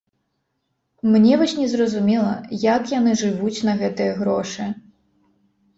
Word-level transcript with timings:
Мне 1.15 1.33
вось 1.41 1.53
незразумела, 1.61 2.33
як 2.73 2.81
яны 2.99 3.11
жывуць 3.23 3.55
на 3.69 3.73
гэтыя 3.85 4.11
грошы. 4.25 4.63